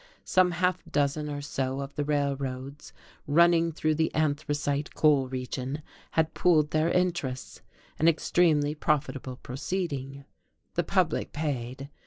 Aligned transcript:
Some 0.25 0.49
half 0.49 0.83
dozen 0.85 1.29
or 1.29 1.41
so 1.43 1.79
of 1.79 1.93
the 1.93 2.03
railroads 2.03 2.91
running 3.27 3.71
through 3.71 3.93
the 3.93 4.11
anthracite 4.15 4.95
coal 4.95 5.27
region 5.27 5.83
had 6.13 6.33
pooled 6.33 6.71
their 6.71 6.89
interests, 6.89 7.61
an 7.99 8.07
extremely 8.07 8.73
profitable 8.73 9.35
proceeding. 9.35 10.25
The 10.73 10.83
public 10.83 11.33
paid. 11.33 11.91